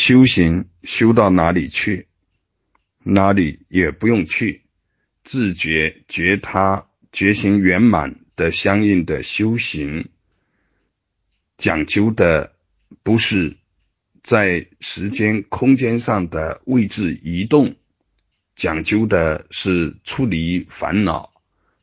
[0.00, 2.08] 修行修到哪里去，
[3.02, 4.62] 哪里也不用去，
[5.24, 10.08] 自觉觉他觉醒圆满的相应的修行，
[11.58, 12.54] 讲究的
[13.02, 13.58] 不是
[14.22, 17.76] 在时间空间上的位置移动，
[18.56, 21.30] 讲究的是处理烦恼，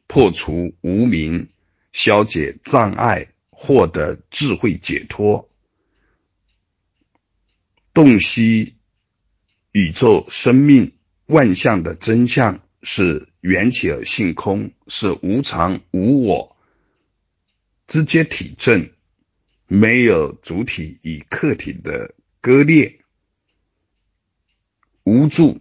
[0.07, 1.49] 破除无明，
[1.93, 5.47] 消解障碍，获得智慧解脱。
[7.97, 8.75] 洞悉
[9.71, 10.93] 宇宙生命
[11.25, 16.55] 万象的真相是缘起而性空，是无常无我，
[17.87, 18.91] 直接体证，
[19.65, 22.99] 没有主体与客体的割裂，
[25.03, 25.59] 无助。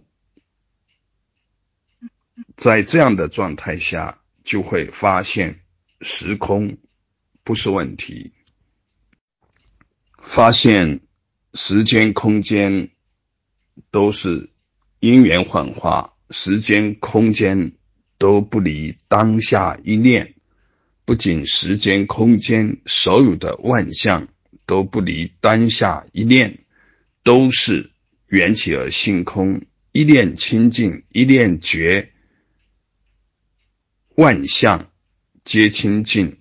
[2.55, 5.61] 在这样的状态下，就会发现
[6.01, 6.77] 时空
[7.43, 8.31] 不是问题，
[10.21, 11.01] 发现。
[11.57, 12.91] 时间、空间
[13.89, 14.51] 都是
[14.99, 17.71] 因缘幻化，时间、空间
[18.19, 20.35] 都不离当下一念。
[21.03, 24.27] 不仅时间、空间所有的万象
[24.67, 26.63] 都不离当下一念，
[27.23, 27.89] 都是
[28.27, 32.13] 缘起而性空，一念清净，一念绝，
[34.13, 34.91] 万象
[35.43, 36.37] 皆清净，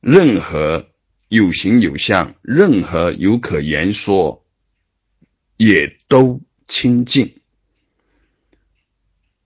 [0.00, 0.90] 任何。
[1.28, 4.44] 有形有相，任何有可言说，
[5.56, 7.40] 也都清净，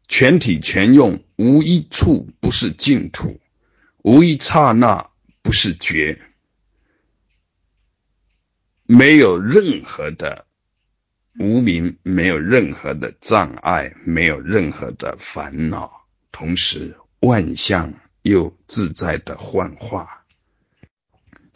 [0.09, 3.41] 全体全用，无一处不是净土，
[4.03, 5.11] 无一刹那
[5.43, 6.19] 不是觉，
[8.85, 10.47] 没有任何的
[11.39, 20.27] 无名，没有任何的障碍，没有任何的烦恼，同时万象又自在的幻化。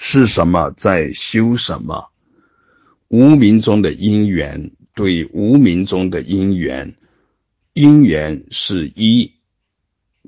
[0.05, 2.11] 是什么在修什么？
[3.07, 6.97] 无名中的因缘对无名中的因缘，
[7.73, 9.35] 因缘是一，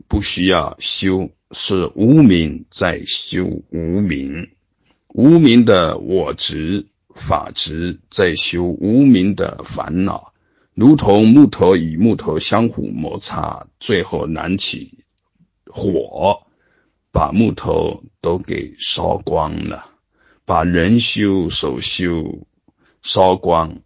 [0.07, 4.51] 不需要修，是无名在修无名，
[5.09, 10.35] 无名的我执法执在修无名的烦恼，
[10.73, 14.99] 如同木头与木头相互摩擦，最后燃起
[15.67, 16.47] 火。
[17.15, 19.89] 把木头都给烧光了，
[20.45, 22.49] 把人修手修
[23.03, 23.83] 烧光，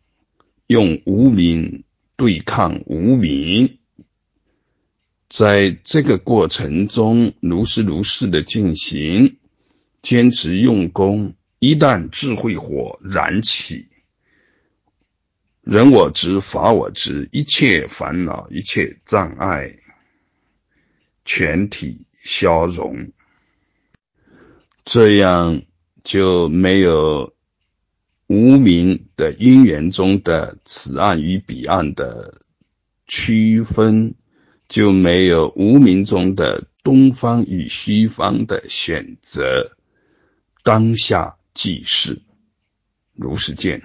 [0.66, 1.84] 用无名
[2.16, 3.80] 对抗无名，
[5.28, 9.36] 在这个过程中如是如是的进行，
[10.00, 13.88] 坚持用功，一旦智慧火燃起，
[15.60, 19.76] 人我执法我执，一切烦恼一切障碍
[21.26, 23.12] 全体消融。
[24.90, 25.60] 这样
[26.02, 27.34] 就没有
[28.26, 32.40] 无名的因缘中的此岸与彼岸的
[33.06, 34.14] 区分，
[34.66, 39.76] 就没有无名中的东方与西方的选择。
[40.62, 42.22] 当下即是，
[43.12, 43.82] 如是见。